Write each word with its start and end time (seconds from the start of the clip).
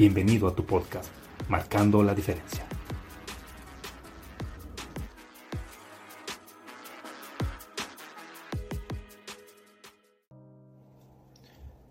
Bienvenido 0.00 0.48
a 0.48 0.54
tu 0.56 0.64
podcast, 0.64 1.12
Marcando 1.50 2.02
la 2.02 2.14
Diferencia. 2.14 2.64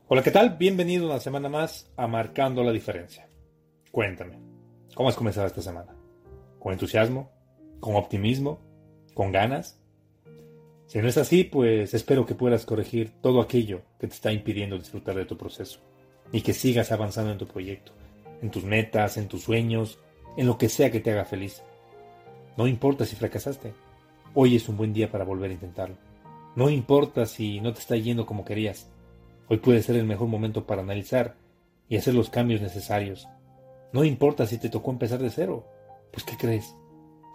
Hola, 0.08 0.24
¿qué 0.24 0.32
tal? 0.32 0.58
Bienvenido 0.58 1.06
una 1.06 1.20
semana 1.20 1.50
más 1.50 1.92
a 1.98 2.08
Marcando 2.08 2.64
la 2.64 2.72
Diferencia. 2.72 3.30
Cuéntame, 3.92 4.40
¿cómo 4.96 5.10
has 5.10 5.16
comenzado 5.16 5.46
esta 5.46 5.62
semana? 5.62 5.94
¿Con 6.58 6.73
entusiasmo? 6.73 7.30
¿Con 7.80 7.96
optimismo? 7.96 8.60
¿Con 9.14 9.32
ganas? 9.32 9.80
Si 10.88 10.98
no 10.98 11.08
es 11.08 11.18
así, 11.20 11.44
pues 11.44 11.94
espero 11.94 12.26
que 12.26 12.34
puedas 12.34 12.66
corregir 12.66 13.12
todo 13.22 13.40
aquello 13.40 13.84
que 14.00 14.08
te 14.08 14.16
está 14.16 14.32
impidiendo 14.32 14.80
disfrutar 14.80 15.14
de 15.14 15.26
tu 15.26 15.38
proceso 15.38 15.80
y 16.32 16.42
que 16.42 16.54
sigas 16.54 16.92
avanzando 16.92 17.32
en 17.32 17.38
tu 17.38 17.48
proyecto, 17.48 17.92
en 18.42 18.52
tus 18.52 18.64
metas, 18.64 19.18
en 19.18 19.28
tus 19.28 19.44
sueños, 19.44 20.00
en 20.38 20.48
lo 20.48 20.58
que 20.58 20.70
sea 20.70 20.92
que 20.92 21.00
te 21.00 21.12
haga 21.12 21.26
feliz. 21.26 21.64
No 22.58 22.68
importa 22.68 23.06
si 23.06 23.16
fracasaste, 23.16 23.74
hoy 24.34 24.56
es 24.56 24.70
un 24.70 24.78
buen 24.78 24.94
día 24.94 25.12
para 25.12 25.24
volver 25.24 25.52
a 25.52 25.54
intentarlo. 25.54 25.96
No 26.56 26.70
importa 26.70 27.26
si 27.26 27.62
no 27.62 27.74
te 27.74 27.80
está 27.80 27.96
yendo 27.96 28.26
como 28.26 28.46
querías, 28.46 28.90
hoy 29.48 29.58
puede 29.58 29.82
ser 29.82 29.96
el 29.96 30.06
mejor 30.06 30.28
momento 30.28 30.66
para 30.66 30.82
analizar 30.82 31.36
y 31.88 31.98
hacer 31.98 32.14
los 32.14 32.30
cambios 32.30 32.62
necesarios. 32.62 33.28
No 33.92 34.04
importa 34.04 34.46
si 34.46 34.58
te 34.58 34.70
tocó 34.70 34.92
empezar 34.92 35.20
de 35.20 35.30
cero, 35.30 35.66
pues 36.12 36.24
¿qué 36.24 36.38
crees? 36.38 36.76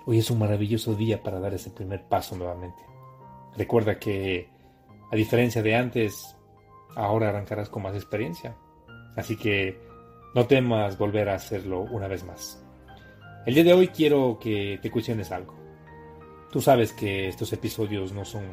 Hoy 0.07 0.19
es 0.19 0.31
un 0.31 0.39
maravilloso 0.39 0.95
día 0.95 1.23
para 1.23 1.41
dar 1.41 1.55
ese 1.55 1.71
primer 1.71 2.05
paso 2.05 2.37
nuevamente. 2.37 2.83
Recuerda 3.57 3.99
que, 3.99 4.49
a 5.11 5.17
diferencia 5.17 5.63
de 5.63 5.75
antes, 5.75 6.37
ahora 6.95 7.31
arrancarás 7.31 7.69
con 7.69 7.83
más 7.83 7.95
experiencia. 7.95 8.57
Así 9.17 9.37
que 9.37 9.79
no 10.35 10.47
temas 10.47 10.99
volver 10.99 11.29
a 11.29 11.35
hacerlo 11.35 11.83
una 11.83 12.09
vez 12.09 12.25
más. 12.25 12.65
El 13.47 13.55
día 13.55 13.65
de 13.65 13.73
hoy 13.75 13.89
quiero 13.89 14.39
que 14.41 14.79
te 14.81 14.91
cuestiones 14.91 15.31
algo. 15.31 15.55
Tú 16.51 16.61
sabes 16.61 16.93
que 16.93 17.29
estos 17.29 17.53
episodios 17.53 18.13
no 18.13 18.25
son 18.25 18.45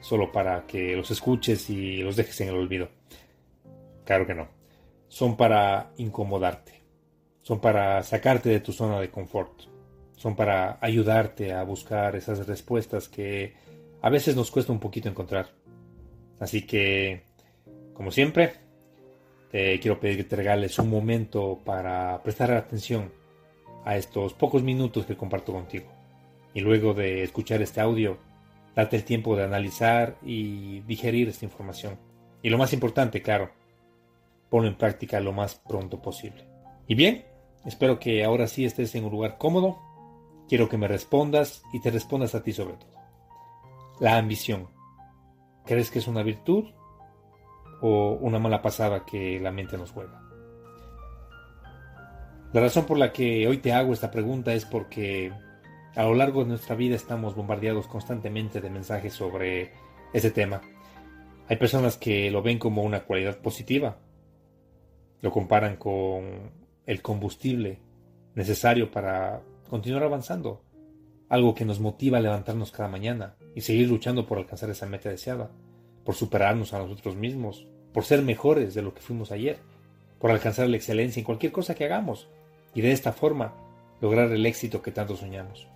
solo 0.00 0.30
para 0.30 0.66
que 0.66 0.94
los 0.94 1.10
escuches 1.10 1.68
y 1.68 1.98
los 1.98 2.16
dejes 2.16 2.40
en 2.42 2.48
el 2.48 2.54
olvido. 2.54 2.88
Claro 4.04 4.26
que 4.26 4.34
no. 4.34 4.48
Son 5.08 5.36
para 5.36 5.92
incomodarte. 5.96 6.84
Son 7.42 7.60
para 7.60 8.02
sacarte 8.02 8.48
de 8.48 8.60
tu 8.60 8.72
zona 8.72 9.00
de 9.00 9.10
confort. 9.10 9.62
Son 10.16 10.36
para 10.36 10.78
ayudarte 10.80 11.52
a 11.52 11.62
buscar 11.64 12.16
esas 12.16 12.46
respuestas 12.46 13.08
que 13.08 13.54
a 14.00 14.10
veces 14.10 14.36
nos 14.36 14.50
cuesta 14.50 14.72
un 14.72 14.80
poquito 14.80 15.08
encontrar. 15.08 15.50
Así 16.38 16.66
que, 16.66 17.24
como 17.94 18.10
siempre, 18.10 18.65
te 19.50 19.78
quiero 19.80 20.00
pedir 20.00 20.18
que 20.18 20.24
te 20.24 20.36
regales 20.36 20.78
un 20.78 20.90
momento 20.90 21.60
para 21.64 22.22
prestar 22.22 22.50
atención 22.52 23.12
a 23.84 23.96
estos 23.96 24.34
pocos 24.34 24.62
minutos 24.62 25.06
que 25.06 25.16
comparto 25.16 25.52
contigo. 25.52 25.86
Y 26.54 26.60
luego 26.60 26.94
de 26.94 27.22
escuchar 27.22 27.62
este 27.62 27.80
audio, 27.80 28.18
date 28.74 28.96
el 28.96 29.04
tiempo 29.04 29.36
de 29.36 29.44
analizar 29.44 30.16
y 30.24 30.80
digerir 30.80 31.28
esta 31.28 31.44
información. 31.44 31.98
Y 32.42 32.50
lo 32.50 32.58
más 32.58 32.72
importante, 32.72 33.22
claro, 33.22 33.50
ponlo 34.50 34.68
en 34.68 34.76
práctica 34.76 35.20
lo 35.20 35.32
más 35.32 35.54
pronto 35.54 36.00
posible. 36.02 36.44
Y 36.88 36.94
bien, 36.94 37.24
espero 37.64 37.98
que 37.98 38.24
ahora 38.24 38.46
sí 38.46 38.64
estés 38.64 38.94
en 38.94 39.04
un 39.04 39.12
lugar 39.12 39.38
cómodo. 39.38 39.78
Quiero 40.48 40.68
que 40.68 40.78
me 40.78 40.88
respondas 40.88 41.62
y 41.72 41.80
te 41.80 41.90
respondas 41.90 42.34
a 42.34 42.42
ti 42.42 42.52
sobre 42.52 42.74
todo. 42.74 42.94
La 44.00 44.16
ambición. 44.16 44.68
¿Crees 45.64 45.90
que 45.90 45.98
es 45.98 46.06
una 46.06 46.22
virtud 46.22 46.66
o 47.80 48.18
una 48.20 48.38
mala 48.38 48.62
pasada 48.62 49.04
que 49.04 49.40
la 49.40 49.52
mente 49.52 49.76
nos 49.76 49.90
juega. 49.90 50.22
La 52.52 52.60
razón 52.60 52.86
por 52.86 52.96
la 52.96 53.12
que 53.12 53.46
hoy 53.46 53.58
te 53.58 53.72
hago 53.72 53.92
esta 53.92 54.10
pregunta 54.10 54.54
es 54.54 54.64
porque 54.64 55.32
a 55.94 56.04
lo 56.04 56.14
largo 56.14 56.42
de 56.42 56.50
nuestra 56.50 56.76
vida 56.76 56.94
estamos 56.94 57.34
bombardeados 57.34 57.86
constantemente 57.86 58.60
de 58.60 58.70
mensajes 58.70 59.12
sobre 59.12 59.72
ese 60.12 60.30
tema. 60.30 60.62
Hay 61.48 61.56
personas 61.56 61.96
que 61.96 62.30
lo 62.30 62.42
ven 62.42 62.58
como 62.58 62.82
una 62.82 63.04
cualidad 63.04 63.38
positiva, 63.38 63.98
lo 65.20 65.30
comparan 65.30 65.76
con 65.76 66.52
el 66.86 67.02
combustible 67.02 67.80
necesario 68.34 68.90
para 68.90 69.42
continuar 69.68 70.04
avanzando, 70.04 70.62
algo 71.28 71.54
que 71.54 71.64
nos 71.64 71.80
motiva 71.80 72.18
a 72.18 72.20
levantarnos 72.20 72.70
cada 72.70 72.88
mañana 72.88 73.36
y 73.54 73.60
seguir 73.60 73.88
luchando 73.88 74.26
por 74.26 74.38
alcanzar 74.38 74.70
esa 74.70 74.86
meta 74.86 75.08
deseada 75.08 75.50
por 76.06 76.14
superarnos 76.14 76.72
a 76.72 76.78
nosotros 76.78 77.16
mismos, 77.16 77.66
por 77.92 78.04
ser 78.04 78.22
mejores 78.22 78.74
de 78.74 78.82
lo 78.82 78.94
que 78.94 79.02
fuimos 79.02 79.32
ayer, 79.32 79.58
por 80.20 80.30
alcanzar 80.30 80.68
la 80.68 80.76
excelencia 80.76 81.20
en 81.20 81.26
cualquier 81.26 81.50
cosa 81.50 81.74
que 81.74 81.84
hagamos 81.84 82.28
y 82.74 82.80
de 82.80 82.92
esta 82.92 83.12
forma 83.12 83.54
lograr 84.00 84.30
el 84.30 84.46
éxito 84.46 84.80
que 84.80 84.92
tanto 84.92 85.16
soñamos. 85.16 85.66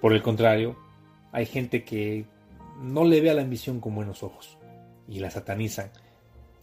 Por 0.00 0.12
el 0.12 0.22
contrario, 0.22 0.76
hay 1.32 1.44
gente 1.44 1.82
que 1.82 2.24
no 2.80 3.04
le 3.04 3.20
ve 3.20 3.30
a 3.30 3.34
la 3.34 3.42
ambición 3.42 3.80
con 3.80 3.96
buenos 3.96 4.22
ojos 4.22 4.58
y 5.08 5.18
la 5.18 5.30
satanizan, 5.30 5.90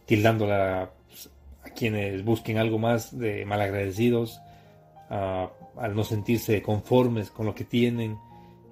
tildándola 0.06 0.90
pues, 1.08 1.28
a 1.64 1.70
quienes 1.70 2.24
busquen 2.24 2.56
algo 2.56 2.78
más 2.78 3.16
de 3.18 3.44
malagradecidos, 3.44 4.40
al 5.10 5.94
no 5.94 6.02
sentirse 6.02 6.62
conformes 6.62 7.30
con 7.30 7.44
lo 7.44 7.54
que 7.54 7.64
tienen 7.64 8.18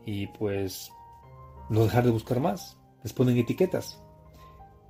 y 0.07 0.29
pues 0.29 0.91
no 1.69 1.85
dejar 1.85 2.05
de 2.05 2.11
buscar 2.11 2.41
más 2.41 2.79
les 3.03 3.13
ponen 3.13 3.37
etiquetas. 3.37 4.01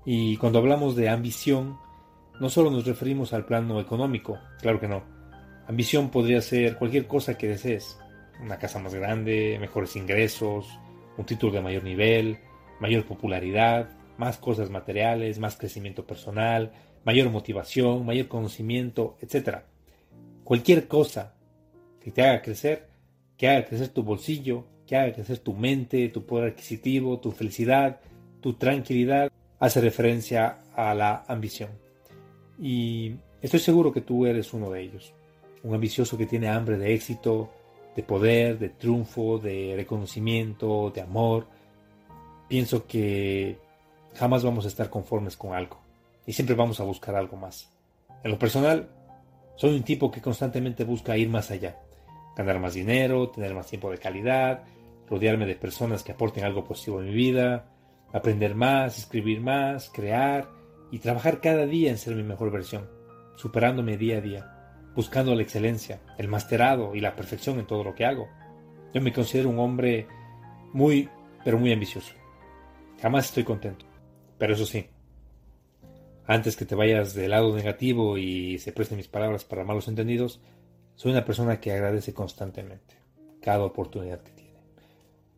Y 0.04 0.36
cuando 0.36 0.58
hablamos 0.58 0.96
de 0.96 1.08
ambición, 1.08 1.78
no 2.40 2.48
solo 2.48 2.70
nos 2.70 2.86
referimos 2.86 3.32
al 3.32 3.46
plano 3.46 3.80
económico, 3.80 4.38
claro 4.60 4.80
que 4.80 4.88
no. 4.88 5.04
Ambición 5.66 6.10
podría 6.10 6.40
ser 6.40 6.76
cualquier 6.76 7.06
cosa 7.06 7.38
que 7.38 7.48
desees. 7.48 7.98
Una 8.40 8.58
casa 8.58 8.78
más 8.80 8.94
grande, 8.94 9.56
mejores 9.60 9.94
ingresos, 9.94 10.66
un 11.16 11.24
título 11.24 11.52
de 11.52 11.60
mayor 11.60 11.84
nivel, 11.84 12.38
mayor 12.80 13.04
popularidad, 13.04 13.90
más 14.18 14.38
cosas 14.38 14.70
materiales, 14.70 15.38
más 15.38 15.56
crecimiento 15.56 16.06
personal, 16.06 16.72
mayor 17.04 17.30
motivación, 17.30 18.04
mayor 18.04 18.28
conocimiento, 18.28 19.16
etc. 19.20 19.60
Cualquier 20.42 20.88
cosa 20.88 21.34
que 22.00 22.10
te 22.10 22.22
haga 22.22 22.42
crecer, 22.42 22.88
que 23.36 23.48
haga 23.48 23.64
crecer 23.64 23.88
tu 23.88 24.02
bolsillo, 24.02 24.66
que 24.92 24.98
haga 24.98 25.14
crecer 25.14 25.38
tu 25.38 25.54
mente, 25.54 26.10
tu 26.10 26.26
poder 26.26 26.50
adquisitivo, 26.50 27.18
tu 27.18 27.32
felicidad, 27.32 27.98
tu 28.42 28.52
tranquilidad, 28.52 29.32
hace 29.58 29.80
referencia 29.80 30.58
a 30.76 30.92
la 30.94 31.24
ambición. 31.28 31.70
Y 32.60 33.14
estoy 33.40 33.60
seguro 33.60 33.90
que 33.90 34.02
tú 34.02 34.26
eres 34.26 34.52
uno 34.52 34.70
de 34.70 34.82
ellos. 34.82 35.14
Un 35.62 35.74
ambicioso 35.74 36.18
que 36.18 36.26
tiene 36.26 36.50
hambre 36.50 36.76
de 36.76 36.92
éxito, 36.92 37.48
de 37.96 38.02
poder, 38.02 38.58
de 38.58 38.68
triunfo, 38.68 39.38
de 39.38 39.72
reconocimiento, 39.76 40.92
de 40.94 41.00
amor. 41.00 41.46
Pienso 42.46 42.86
que 42.86 43.56
jamás 44.14 44.44
vamos 44.44 44.66
a 44.66 44.68
estar 44.68 44.90
conformes 44.90 45.38
con 45.38 45.54
algo 45.54 45.78
y 46.26 46.34
siempre 46.34 46.54
vamos 46.54 46.80
a 46.80 46.84
buscar 46.84 47.14
algo 47.14 47.38
más. 47.38 47.72
En 48.22 48.30
lo 48.30 48.38
personal, 48.38 48.90
soy 49.56 49.74
un 49.74 49.84
tipo 49.84 50.10
que 50.10 50.20
constantemente 50.20 50.84
busca 50.84 51.16
ir 51.16 51.30
más 51.30 51.50
allá, 51.50 51.78
ganar 52.36 52.60
más 52.60 52.74
dinero, 52.74 53.30
tener 53.30 53.54
más 53.54 53.68
tiempo 53.68 53.90
de 53.90 53.96
calidad, 53.96 54.64
rodearme 55.12 55.44
de 55.44 55.56
personas 55.56 56.02
que 56.02 56.12
aporten 56.12 56.42
algo 56.42 56.64
positivo 56.64 57.00
en 57.00 57.08
mi 57.08 57.14
vida, 57.14 57.66
aprender 58.14 58.54
más, 58.54 58.96
escribir 58.96 59.42
más, 59.42 59.90
crear 59.90 60.48
y 60.90 61.00
trabajar 61.00 61.42
cada 61.42 61.66
día 61.66 61.90
en 61.90 61.98
ser 61.98 62.16
mi 62.16 62.22
mejor 62.22 62.50
versión, 62.50 62.88
superándome 63.36 63.98
día 63.98 64.18
a 64.18 64.20
día. 64.22 64.48
buscando 64.94 65.34
la 65.34 65.42
excelencia, 65.42 66.00
el 66.18 66.28
masterado 66.28 66.94
y 66.94 67.00
la 67.00 67.16
perfección 67.16 67.58
en 67.58 67.66
todo 67.66 67.82
lo 67.82 67.94
que 67.94 68.04
hago. 68.04 68.28
Yo 68.92 69.00
me 69.00 69.10
considero 69.10 69.48
un 69.48 69.58
hombre 69.58 70.06
muy, 70.74 71.08
pero 71.42 71.58
muy 71.58 71.72
ambicioso. 71.72 72.12
Jamás 73.00 73.26
estoy 73.26 73.42
contento. 73.42 73.86
Pero 74.36 74.52
eso 74.52 74.66
sí, 74.66 74.86
antes 76.26 76.56
que 76.56 76.66
te 76.66 76.74
vayas 76.74 77.14
del 77.14 77.30
lado 77.30 77.56
negativo 77.56 78.18
y 78.18 78.58
se 78.58 78.72
presten 78.72 78.98
mis 78.98 79.08
palabras 79.08 79.44
para 79.44 79.64
malos 79.64 79.88
entendidos, 79.88 80.42
soy 80.94 81.12
una 81.12 81.24
persona 81.24 81.58
que 81.58 81.72
agradece 81.72 82.12
constantemente 82.12 82.96
cada 83.40 83.64
oportunidad 83.64 84.20
que 84.20 84.32
tiene. 84.32 84.41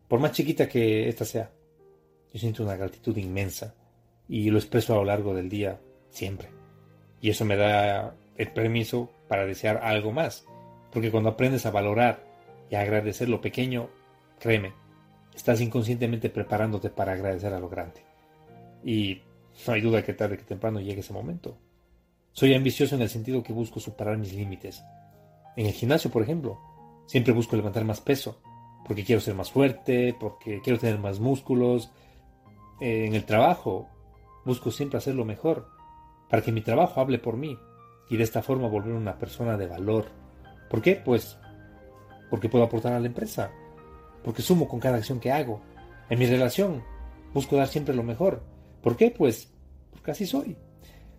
Por 0.07 0.19
más 0.19 0.31
chiquita 0.31 0.67
que 0.67 1.09
ésta 1.09 1.25
sea, 1.25 1.51
yo 2.33 2.39
siento 2.39 2.63
una 2.63 2.75
gratitud 2.75 3.15
inmensa 3.17 3.73
y 4.27 4.49
lo 4.49 4.57
expreso 4.57 4.93
a 4.93 4.97
lo 4.97 5.05
largo 5.05 5.33
del 5.33 5.49
día 5.49 5.79
siempre. 6.09 6.49
Y 7.21 7.29
eso 7.29 7.45
me 7.45 7.55
da 7.55 8.15
el 8.37 8.51
permiso 8.51 9.09
para 9.27 9.45
desear 9.45 9.77
algo 9.77 10.11
más, 10.11 10.45
porque 10.91 11.11
cuando 11.11 11.29
aprendes 11.29 11.65
a 11.65 11.71
valorar 11.71 12.23
y 12.69 12.75
a 12.75 12.81
agradecer 12.81 13.29
lo 13.29 13.41
pequeño, 13.41 13.89
créeme, 14.39 14.73
estás 15.35 15.61
inconscientemente 15.61 16.29
preparándote 16.29 16.89
para 16.89 17.13
agradecer 17.13 17.53
a 17.53 17.59
lo 17.59 17.69
grande. 17.69 18.01
Y 18.83 19.21
no 19.65 19.73
hay 19.73 19.81
duda 19.81 20.03
que 20.03 20.13
tarde 20.13 20.37
que 20.37 20.43
temprano 20.43 20.79
llegue 20.79 20.99
ese 20.99 21.13
momento. 21.13 21.57
Soy 22.31 22.53
ambicioso 22.53 22.95
en 22.95 23.01
el 23.01 23.09
sentido 23.09 23.41
que 23.41 23.53
busco 23.53 23.79
superar 23.79 24.17
mis 24.17 24.33
límites. 24.33 24.83
En 25.55 25.65
el 25.65 25.71
gimnasio, 25.71 26.11
por 26.11 26.21
ejemplo, 26.21 26.59
siempre 27.05 27.33
busco 27.33 27.55
levantar 27.55 27.85
más 27.85 28.01
peso, 28.01 28.41
porque 28.87 29.03
quiero 29.03 29.21
ser 29.21 29.35
más 29.35 29.51
fuerte, 29.51 30.15
porque 30.19 30.61
quiero 30.61 30.79
tener 30.79 30.99
más 30.99 31.19
músculos. 31.19 31.91
En 32.79 33.15
el 33.15 33.25
trabajo, 33.25 33.89
busco 34.45 34.71
siempre 34.71 34.97
hacerlo 34.97 35.25
mejor, 35.25 35.67
para 36.29 36.41
que 36.41 36.51
mi 36.51 36.61
trabajo 36.61 37.01
hable 37.01 37.19
por 37.19 37.37
mí 37.37 37.57
y 38.09 38.17
de 38.17 38.23
esta 38.23 38.41
forma 38.41 38.67
volver 38.67 38.93
una 38.93 39.17
persona 39.17 39.57
de 39.57 39.67
valor. 39.67 40.07
¿Por 40.69 40.81
qué? 40.81 40.95
Pues 40.95 41.37
porque 42.29 42.49
puedo 42.49 42.65
aportar 42.65 42.93
a 42.93 42.99
la 42.99 43.07
empresa, 43.07 43.51
porque 44.23 44.41
sumo 44.41 44.67
con 44.67 44.79
cada 44.79 44.97
acción 44.97 45.19
que 45.19 45.31
hago. 45.31 45.61
En 46.09 46.19
mi 46.19 46.25
relación, 46.25 46.83
busco 47.33 47.55
dar 47.55 47.67
siempre 47.67 47.95
lo 47.95 48.03
mejor 48.03 48.43
¿Por 48.85 48.95
qué? 48.95 49.09
Pues 49.09 49.51
porque 49.89 50.11
así 50.11 50.27
soy. 50.27 50.55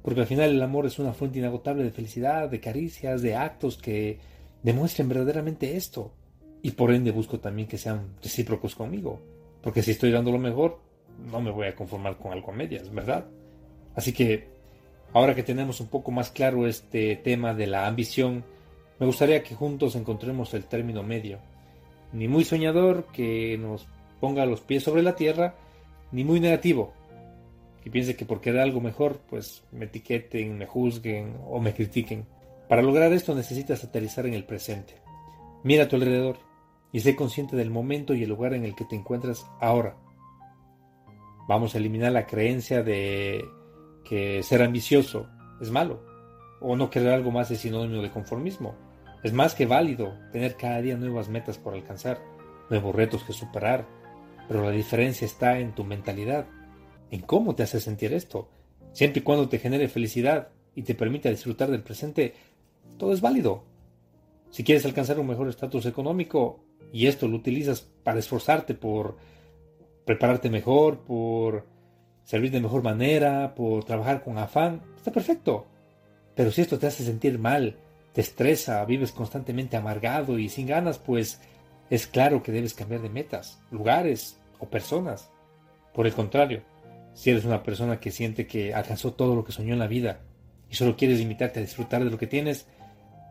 Porque 0.00 0.20
al 0.20 0.28
final 0.28 0.50
el 0.50 0.62
amor 0.62 0.86
es 0.86 1.00
una 1.00 1.12
fuente 1.12 1.40
inagotable 1.40 1.82
de 1.82 1.90
felicidad, 1.90 2.48
de 2.48 2.60
caricias, 2.60 3.22
de 3.22 3.34
actos 3.34 3.76
que 3.76 4.20
demuestren 4.62 5.08
verdaderamente 5.08 5.76
esto. 5.76 6.12
Y 6.66 6.72
por 6.72 6.90
ende 6.90 7.12
busco 7.12 7.38
también 7.38 7.68
que 7.68 7.78
sean 7.78 8.16
recíprocos 8.20 8.74
conmigo. 8.74 9.20
Porque 9.62 9.84
si 9.84 9.92
estoy 9.92 10.10
dando 10.10 10.32
lo 10.32 10.38
mejor, 10.38 10.80
no 11.30 11.40
me 11.40 11.52
voy 11.52 11.68
a 11.68 11.76
conformar 11.76 12.16
con 12.16 12.32
algo 12.32 12.50
a 12.50 12.54
medias, 12.56 12.92
¿verdad? 12.92 13.26
Así 13.94 14.12
que, 14.12 14.48
ahora 15.12 15.36
que 15.36 15.44
tenemos 15.44 15.80
un 15.80 15.86
poco 15.86 16.10
más 16.10 16.32
claro 16.32 16.66
este 16.66 17.14
tema 17.14 17.54
de 17.54 17.68
la 17.68 17.86
ambición, 17.86 18.42
me 18.98 19.06
gustaría 19.06 19.44
que 19.44 19.54
juntos 19.54 19.94
encontremos 19.94 20.54
el 20.54 20.64
término 20.64 21.04
medio. 21.04 21.38
Ni 22.12 22.26
muy 22.26 22.42
soñador 22.42 23.04
que 23.12 23.56
nos 23.58 23.86
ponga 24.19 24.44
los 24.44 24.60
pies 24.60 24.82
sobre 24.82 25.04
la 25.04 25.14
tierra, 25.14 25.54
ni 26.10 26.24
muy 26.24 26.40
negativo 26.40 26.94
y 27.86 27.90
piense 27.90 28.16
que 28.16 28.24
por 28.24 28.40
querer 28.40 28.62
algo 28.62 28.80
mejor, 28.80 29.20
pues 29.30 29.62
me 29.70 29.84
etiqueten, 29.84 30.58
me 30.58 30.66
juzguen 30.66 31.36
o 31.46 31.60
me 31.60 31.72
critiquen. 31.72 32.26
Para 32.69 32.82
lograr 32.82 33.12
esto 33.12 33.32
necesitas 33.32 33.84
aterrizar 33.84 34.26
en 34.26 34.34
el 34.34 34.42
presente. 34.42 34.94
Mira 35.62 35.84
a 35.84 35.88
tu 35.88 35.94
alrededor 35.94 36.45
y 36.96 37.00
sé 37.00 37.14
consciente 37.14 37.56
del 37.56 37.70
momento 37.70 38.14
y 38.14 38.22
el 38.22 38.31
lugar 38.31 38.54
en 38.54 38.64
el 38.64 38.75
que 38.75 38.87
te 38.87 38.96
encuentras 38.96 39.46
ahora. 39.60 39.98
Vamos 41.46 41.75
a 41.75 41.78
eliminar 41.78 42.10
la 42.10 42.26
creencia 42.26 42.82
de 42.82 43.44
que 44.02 44.43
ser 44.43 44.62
ambicioso 44.62 45.28
es 45.60 45.70
malo 45.70 46.02
o 46.58 46.75
no 46.75 46.88
querer 46.88 47.12
algo 47.12 47.31
más 47.31 47.50
es 47.50 47.58
sinónimo 47.58 48.00
de 48.00 48.10
conformismo. 48.10 48.76
Es 49.22 49.34
más 49.34 49.54
que 49.54 49.66
válido 49.66 50.14
tener 50.32 50.56
cada 50.56 50.81
día 50.81 50.96
nuevas 50.96 51.28
metas 51.28 51.58
por 51.58 51.75
alcanzar, 51.75 52.19
nuevos 52.70 52.94
retos 52.94 53.25
que 53.25 53.34
superar, 53.34 53.87
pero 54.48 54.62
la 54.62 54.70
diferencia 54.70 55.26
está 55.26 55.58
en 55.58 55.75
tu 55.75 55.84
mentalidad 55.84 56.46
en 57.10 57.20
cómo 57.20 57.54
te 57.54 57.62
hace 57.62 57.78
sentir 57.78 58.14
esto. 58.14 58.48
Siempre 58.94 59.20
y 59.20 59.22
cuando 59.22 59.50
te 59.50 59.58
genere 59.58 59.88
felicidad 59.88 60.48
y 60.75 60.81
te 60.81 60.94
permita 60.94 61.28
disfrutar 61.28 61.70
del 61.70 61.82
presente, 61.82 62.32
todo 62.96 63.12
es 63.12 63.20
válido. 63.20 63.65
Si 64.56 64.64
quieres 64.64 64.87
alcanzar 64.87 65.20
un 65.20 65.26
mejor 65.26 65.50
estatus 65.50 65.85
económico 65.85 66.64
y 66.91 67.08
esto 67.08 67.29
lo 67.29 67.37
utilizas 67.37 67.82
para 68.03 68.20
esforzarte 68.20 68.73
por 68.73 69.19
prepararte 70.06 70.49
mejor, 70.49 71.05
por 71.05 71.67
servir 72.25 72.53
de 72.53 72.62
mejor 72.62 72.82
manera, 72.82 73.55
por 73.55 73.85
trabajar 73.85 74.25
con 74.25 74.38
afán, 74.38 74.81
está 74.97 75.12
perfecto. 75.12 75.67
Pero 76.35 76.50
si 76.50 76.62
esto 76.62 76.79
te 76.79 76.87
hace 76.87 77.05
sentir 77.05 77.38
mal, 77.38 77.76
te 78.14 78.23
estresa, 78.23 78.82
vives 78.87 79.12
constantemente 79.12 79.76
amargado 79.76 80.38
y 80.38 80.49
sin 80.49 80.67
ganas, 80.67 80.97
pues 80.97 81.38
es 81.91 82.06
claro 82.06 82.43
que 82.43 82.50
debes 82.50 82.73
cambiar 82.73 83.03
de 83.03 83.11
metas, 83.11 83.61
lugares 83.70 84.41
o 84.58 84.70
personas. 84.70 85.31
Por 85.93 86.06
el 86.06 86.14
contrario, 86.14 86.62
si 87.12 87.29
eres 87.29 87.44
una 87.44 87.62
persona 87.62 88.00
que 88.00 88.11
siente 88.11 88.47
que 88.47 88.73
alcanzó 88.73 89.12
todo 89.12 89.35
lo 89.35 89.44
que 89.44 89.53
soñó 89.53 89.75
en 89.75 89.81
la 89.81 89.87
vida 89.87 90.20
y 90.70 90.76
solo 90.76 90.97
quieres 90.97 91.19
limitarte 91.19 91.61
a 91.61 91.62
disfrutar 91.62 92.03
de 92.03 92.11
lo 92.11 92.17
que 92.17 92.26
tienes, 92.26 92.67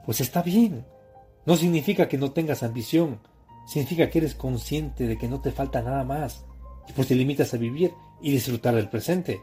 pues 0.06 0.22
está 0.22 0.44
bien. 0.44 0.86
No 1.46 1.56
significa 1.56 2.08
que 2.08 2.18
no 2.18 2.32
tengas 2.32 2.64
ambición, 2.64 3.20
significa 3.66 4.10
que 4.10 4.20
eres 4.20 4.36
consciente 4.36 5.08
de 5.08 5.18
que 5.18 5.28
no 5.28 5.42
te 5.42 5.52
falta 5.52 5.82
nada 5.82 6.04
más 6.04 6.46
y 6.88 6.94
pues 6.94 7.08
te 7.08 7.16
limitas 7.16 7.54
a 7.54 7.58
vivir 7.58 7.94
y 8.22 8.32
disfrutar 8.32 8.76
del 8.76 8.90
presente. 8.90 9.42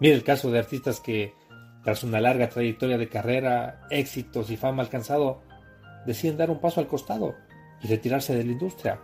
Mira 0.00 0.14
el 0.14 0.24
caso 0.24 0.50
de 0.50 0.58
artistas 0.58 1.00
que, 1.00 1.34
tras 1.84 2.04
una 2.04 2.20
larga 2.20 2.48
trayectoria 2.48 2.98
de 2.98 3.08
carrera, 3.08 3.86
éxitos 3.90 4.50
y 4.50 4.56
fama 4.56 4.82
alcanzado, 4.82 5.42
deciden 6.06 6.36
dar 6.36 6.50
un 6.50 6.60
paso 6.60 6.80
al 6.80 6.88
costado 6.88 7.34
y 7.82 7.88
retirarse 7.88 8.34
de 8.34 8.44
la 8.44 8.52
industria. 8.52 9.00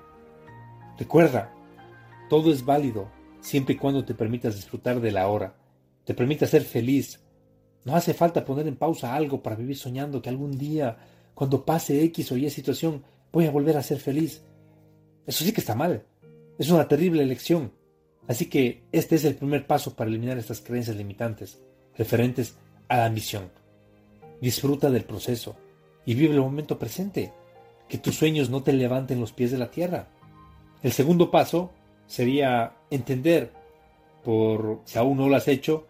Recuerda, 0.98 1.52
todo 2.28 2.52
es 2.52 2.64
válido 2.64 3.08
siempre 3.40 3.74
y 3.74 3.78
cuando 3.78 4.04
te 4.04 4.14
permitas 4.14 4.54
disfrutar 4.54 5.00
de 5.00 5.12
la 5.12 5.28
hora, 5.28 5.54
te 6.04 6.14
permitas 6.14 6.50
ser 6.50 6.62
feliz. 6.62 7.20
No 7.84 7.96
hace 7.96 8.14
falta 8.14 8.44
poner 8.44 8.68
en 8.68 8.76
pausa 8.76 9.14
algo 9.14 9.42
para 9.42 9.56
vivir 9.56 9.76
soñando 9.76 10.22
que 10.22 10.28
algún 10.28 10.56
día, 10.56 10.96
cuando 11.34 11.64
pase 11.64 12.02
X 12.04 12.32
o 12.32 12.36
Y 12.36 12.50
situación, 12.50 13.04
voy 13.32 13.46
a 13.46 13.50
volver 13.50 13.76
a 13.76 13.82
ser 13.82 13.98
feliz. 13.98 14.42
Eso 15.26 15.44
sí 15.44 15.52
que 15.52 15.60
está 15.60 15.74
mal. 15.74 16.04
Es 16.58 16.70
una 16.70 16.88
terrible 16.88 17.22
elección. 17.22 17.72
Así 18.28 18.46
que 18.46 18.84
este 18.92 19.16
es 19.16 19.24
el 19.24 19.34
primer 19.34 19.66
paso 19.66 19.94
para 19.94 20.08
eliminar 20.08 20.38
estas 20.38 20.60
creencias 20.60 20.96
limitantes, 20.96 21.60
referentes 21.96 22.56
a 22.88 22.98
la 22.98 23.06
ambición. 23.06 23.50
Disfruta 24.40 24.90
del 24.90 25.04
proceso 25.04 25.56
y 26.04 26.14
vive 26.14 26.34
el 26.34 26.40
momento 26.40 26.78
presente. 26.78 27.32
Que 27.88 27.98
tus 27.98 28.16
sueños 28.16 28.48
no 28.48 28.62
te 28.62 28.72
levanten 28.72 29.20
los 29.20 29.32
pies 29.32 29.50
de 29.50 29.58
la 29.58 29.70
tierra. 29.70 30.08
El 30.82 30.92
segundo 30.92 31.30
paso 31.30 31.72
sería 32.06 32.76
entender, 32.90 33.52
por 34.24 34.80
si 34.84 34.98
aún 34.98 35.18
no 35.18 35.28
lo 35.28 35.36
has 35.36 35.48
hecho, 35.48 35.86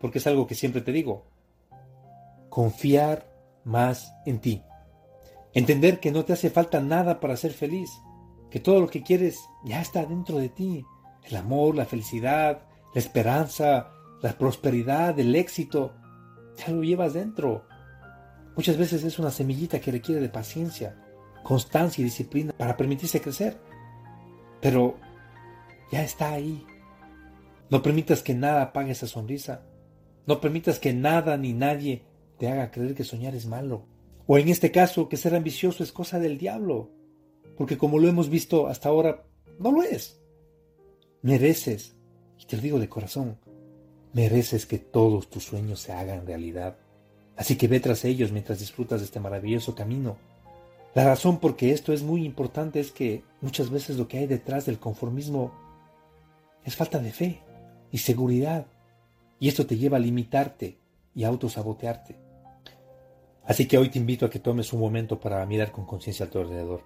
porque 0.00 0.18
es 0.18 0.26
algo 0.26 0.46
que 0.46 0.54
siempre 0.54 0.82
te 0.82 0.92
digo, 0.92 1.24
confiar 2.48 3.26
más 3.64 4.14
en 4.26 4.40
ti. 4.40 4.62
Entender 5.54 6.00
que 6.00 6.12
no 6.12 6.24
te 6.24 6.32
hace 6.32 6.50
falta 6.50 6.80
nada 6.80 7.20
para 7.20 7.36
ser 7.36 7.52
feliz, 7.52 7.90
que 8.50 8.60
todo 8.60 8.80
lo 8.80 8.88
que 8.88 9.02
quieres 9.02 9.48
ya 9.64 9.80
está 9.80 10.04
dentro 10.06 10.38
de 10.38 10.48
ti. 10.48 10.84
El 11.24 11.36
amor, 11.36 11.74
la 11.76 11.84
felicidad, 11.84 12.62
la 12.94 12.98
esperanza, 12.98 13.90
la 14.22 14.38
prosperidad, 14.38 15.18
el 15.18 15.34
éxito, 15.34 15.94
ya 16.56 16.72
lo 16.72 16.82
llevas 16.82 17.12
dentro. 17.12 17.66
Muchas 18.56 18.76
veces 18.76 19.04
es 19.04 19.18
una 19.18 19.30
semillita 19.30 19.80
que 19.80 19.92
requiere 19.92 20.20
de 20.20 20.28
paciencia, 20.28 20.96
constancia 21.42 22.02
y 22.02 22.04
disciplina 22.04 22.52
para 22.56 22.76
permitirse 22.76 23.20
crecer. 23.20 23.58
Pero 24.60 24.96
ya 25.90 26.02
está 26.02 26.32
ahí. 26.32 26.66
No 27.70 27.82
permitas 27.82 28.22
que 28.22 28.34
nada 28.34 28.62
apague 28.62 28.92
esa 28.92 29.06
sonrisa. 29.06 29.62
No 30.26 30.40
permitas 30.40 30.78
que 30.78 30.92
nada 30.92 31.36
ni 31.36 31.52
nadie 31.52 32.04
te 32.38 32.48
haga 32.48 32.70
creer 32.70 32.94
que 32.94 33.04
soñar 33.04 33.34
es 33.34 33.46
malo. 33.46 33.86
O 34.26 34.38
en 34.38 34.48
este 34.48 34.70
caso, 34.70 35.08
que 35.08 35.16
ser 35.16 35.34
ambicioso 35.34 35.82
es 35.82 35.92
cosa 35.92 36.18
del 36.18 36.38
diablo. 36.38 36.90
Porque 37.56 37.76
como 37.76 37.98
lo 37.98 38.08
hemos 38.08 38.28
visto 38.28 38.66
hasta 38.66 38.88
ahora, 38.88 39.24
no 39.58 39.72
lo 39.72 39.82
es. 39.82 40.20
Mereces, 41.22 41.96
y 42.38 42.46
te 42.46 42.56
lo 42.56 42.62
digo 42.62 42.78
de 42.78 42.88
corazón, 42.88 43.38
mereces 44.12 44.66
que 44.66 44.78
todos 44.78 45.30
tus 45.30 45.44
sueños 45.44 45.80
se 45.80 45.92
hagan 45.92 46.26
realidad. 46.26 46.76
Así 47.36 47.56
que 47.56 47.68
ve 47.68 47.80
tras 47.80 48.04
ellos 48.04 48.32
mientras 48.32 48.58
disfrutas 48.58 49.00
de 49.00 49.06
este 49.06 49.20
maravilloso 49.20 49.74
camino. 49.74 50.16
La 50.94 51.04
razón 51.04 51.40
por 51.40 51.56
que 51.56 51.72
esto 51.72 51.92
es 51.92 52.02
muy 52.02 52.24
importante 52.24 52.78
es 52.78 52.92
que 52.92 53.24
muchas 53.40 53.70
veces 53.70 53.96
lo 53.96 54.08
que 54.08 54.18
hay 54.18 54.26
detrás 54.26 54.66
del 54.66 54.78
conformismo 54.78 55.52
es 56.64 56.76
falta 56.76 56.98
de 56.98 57.12
fe 57.12 57.40
y 57.90 57.98
seguridad. 57.98 58.66
Y 59.40 59.48
esto 59.48 59.66
te 59.66 59.76
lleva 59.76 59.96
a 59.96 60.00
limitarte 60.00 60.78
y 61.14 61.24
a 61.24 61.28
autosabotearte. 61.28 62.21
Así 63.44 63.66
que 63.66 63.78
hoy 63.78 63.88
te 63.88 63.98
invito 63.98 64.26
a 64.26 64.30
que 64.30 64.38
tomes 64.38 64.72
un 64.72 64.80
momento 64.80 65.18
para 65.18 65.44
mirar 65.46 65.72
con 65.72 65.84
conciencia 65.84 66.26
a 66.26 66.30
tu 66.30 66.38
alrededor 66.38 66.84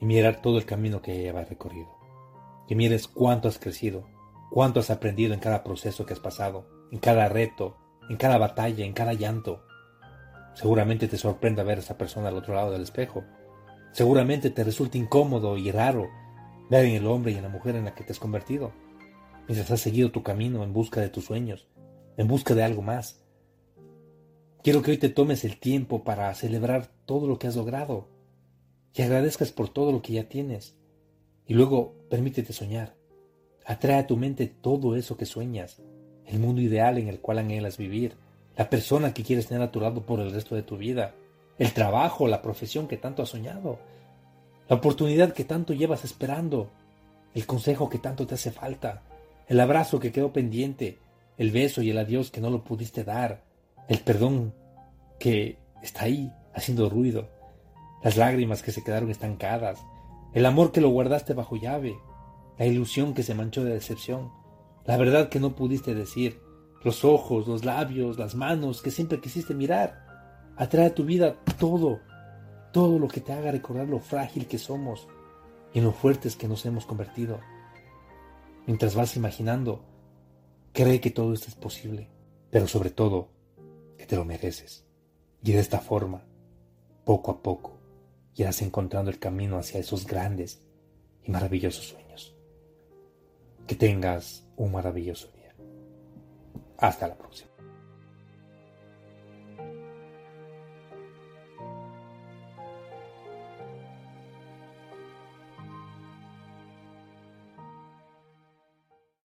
y 0.00 0.06
mirar 0.06 0.40
todo 0.40 0.56
el 0.56 0.64
camino 0.64 1.02
que 1.02 1.18
llevas 1.18 1.48
recorrido. 1.48 1.88
Que 2.66 2.74
mires 2.74 3.06
cuánto 3.06 3.48
has 3.48 3.58
crecido, 3.58 4.06
cuánto 4.50 4.80
has 4.80 4.90
aprendido 4.90 5.34
en 5.34 5.40
cada 5.40 5.62
proceso 5.62 6.06
que 6.06 6.14
has 6.14 6.20
pasado, 6.20 6.66
en 6.90 6.98
cada 6.98 7.28
reto, 7.28 7.76
en 8.08 8.16
cada 8.16 8.38
batalla, 8.38 8.84
en 8.84 8.94
cada 8.94 9.12
llanto. 9.12 9.62
Seguramente 10.54 11.06
te 11.06 11.18
sorprenda 11.18 11.62
ver 11.62 11.78
a 11.78 11.80
esa 11.82 11.98
persona 11.98 12.28
al 12.28 12.36
otro 12.36 12.54
lado 12.54 12.72
del 12.72 12.82
espejo. 12.82 13.24
Seguramente 13.92 14.50
te 14.50 14.64
resulta 14.64 14.96
incómodo 14.96 15.58
y 15.58 15.70
raro 15.70 16.08
ver 16.70 16.86
en 16.86 16.94
el 16.94 17.06
hombre 17.06 17.32
y 17.32 17.36
en 17.36 17.42
la 17.42 17.48
mujer 17.48 17.76
en 17.76 17.84
la 17.84 17.94
que 17.94 18.04
te 18.04 18.12
has 18.12 18.18
convertido, 18.18 18.72
mientras 19.48 19.70
has 19.70 19.80
seguido 19.80 20.12
tu 20.12 20.22
camino 20.22 20.64
en 20.64 20.72
busca 20.72 21.00
de 21.00 21.08
tus 21.08 21.24
sueños, 21.26 21.68
en 22.16 22.26
busca 22.26 22.54
de 22.54 22.62
algo 22.62 22.82
más. 22.82 23.22
Quiero 24.62 24.82
que 24.82 24.90
hoy 24.90 24.98
te 24.98 25.08
tomes 25.08 25.44
el 25.46 25.58
tiempo 25.58 26.04
para 26.04 26.34
celebrar 26.34 26.90
todo 27.06 27.26
lo 27.26 27.38
que 27.38 27.46
has 27.46 27.56
logrado 27.56 28.08
y 28.94 29.00
agradezcas 29.00 29.52
por 29.52 29.70
todo 29.70 29.90
lo 29.90 30.02
que 30.02 30.12
ya 30.12 30.28
tienes. 30.28 30.76
Y 31.46 31.54
luego 31.54 31.94
permítete 32.10 32.52
soñar. 32.52 32.94
Atrae 33.64 34.00
a 34.00 34.06
tu 34.06 34.18
mente 34.18 34.46
todo 34.46 34.96
eso 34.96 35.16
que 35.16 35.24
sueñas, 35.24 35.80
el 36.26 36.40
mundo 36.40 36.60
ideal 36.60 36.98
en 36.98 37.08
el 37.08 37.20
cual 37.20 37.38
anhelas 37.38 37.78
vivir, 37.78 38.16
la 38.54 38.68
persona 38.68 39.14
que 39.14 39.22
quieres 39.22 39.46
tener 39.46 39.62
a 39.62 39.72
tu 39.72 39.80
lado 39.80 40.04
por 40.04 40.20
el 40.20 40.30
resto 40.30 40.54
de 40.54 40.62
tu 40.62 40.76
vida, 40.76 41.14
el 41.56 41.72
trabajo, 41.72 42.28
la 42.28 42.42
profesión 42.42 42.86
que 42.86 42.98
tanto 42.98 43.22
has 43.22 43.30
soñado, 43.30 43.78
la 44.68 44.76
oportunidad 44.76 45.32
que 45.32 45.44
tanto 45.44 45.72
llevas 45.72 46.04
esperando, 46.04 46.68
el 47.34 47.46
consejo 47.46 47.88
que 47.88 47.98
tanto 47.98 48.26
te 48.26 48.34
hace 48.34 48.50
falta, 48.50 49.04
el 49.48 49.58
abrazo 49.58 49.98
que 50.00 50.12
quedó 50.12 50.34
pendiente, 50.34 50.98
el 51.38 51.50
beso 51.50 51.80
y 51.80 51.88
el 51.88 51.98
adiós 51.98 52.30
que 52.30 52.42
no 52.42 52.50
lo 52.50 52.62
pudiste 52.62 53.04
dar, 53.04 53.48
el 53.88 53.98
perdón 54.00 54.54
que 55.18 55.58
está 55.82 56.04
ahí 56.04 56.32
haciendo 56.54 56.88
ruido, 56.88 57.28
las 58.02 58.16
lágrimas 58.16 58.62
que 58.62 58.72
se 58.72 58.82
quedaron 58.82 59.10
estancadas, 59.10 59.78
el 60.32 60.46
amor 60.46 60.72
que 60.72 60.80
lo 60.80 60.90
guardaste 60.90 61.34
bajo 61.34 61.56
llave, 61.56 61.98
la 62.58 62.66
ilusión 62.66 63.14
que 63.14 63.22
se 63.22 63.34
manchó 63.34 63.64
de 63.64 63.74
decepción, 63.74 64.30
la 64.84 64.96
verdad 64.96 65.28
que 65.28 65.40
no 65.40 65.54
pudiste 65.56 65.94
decir, 65.94 66.40
los 66.82 67.04
ojos, 67.04 67.46
los 67.46 67.64
labios, 67.64 68.18
las 68.18 68.34
manos 68.34 68.82
que 68.82 68.90
siempre 68.90 69.20
quisiste 69.20 69.54
mirar. 69.54 70.06
Atrae 70.56 70.86
a 70.86 70.94
tu 70.94 71.04
vida 71.04 71.36
todo, 71.58 72.00
todo 72.72 72.98
lo 72.98 73.08
que 73.08 73.20
te 73.20 73.32
haga 73.32 73.50
recordar 73.50 73.88
lo 73.88 73.98
frágil 73.98 74.46
que 74.46 74.58
somos 74.58 75.08
y 75.72 75.80
lo 75.80 75.92
fuertes 75.92 76.36
que 76.36 76.48
nos 76.48 76.64
hemos 76.66 76.86
convertido. 76.86 77.40
Mientras 78.66 78.94
vas 78.94 79.16
imaginando, 79.16 79.84
cree 80.72 81.00
que 81.00 81.10
todo 81.10 81.32
esto 81.32 81.48
es 81.48 81.54
posible, 81.54 82.08
pero 82.50 82.66
sobre 82.66 82.90
todo, 82.90 83.28
te 84.10 84.16
lo 84.16 84.24
mereces. 84.24 84.84
Y 85.40 85.52
de 85.52 85.60
esta 85.60 85.78
forma, 85.78 86.24
poco 87.04 87.30
a 87.30 87.40
poco, 87.44 87.78
irás 88.34 88.60
encontrando 88.60 89.08
el 89.08 89.20
camino 89.20 89.56
hacia 89.56 89.78
esos 89.78 90.04
grandes 90.04 90.64
y 91.22 91.30
maravillosos 91.30 91.90
sueños. 91.90 92.36
Que 93.68 93.76
tengas 93.76 94.48
un 94.56 94.72
maravilloso 94.72 95.28
día. 95.28 95.54
Hasta 96.76 97.06
la 97.06 97.16
próxima. 97.16 97.52